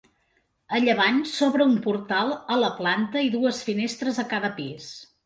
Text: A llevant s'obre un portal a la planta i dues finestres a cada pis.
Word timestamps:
A 0.77 0.79
llevant 0.85 1.19
s'obre 1.31 1.67
un 1.71 1.75
portal 1.83 2.31
a 2.55 2.57
la 2.63 2.71
planta 2.79 3.23
i 3.27 3.29
dues 3.37 3.61
finestres 3.69 4.23
a 4.25 4.27
cada 4.33 4.51
pis. 4.61 4.89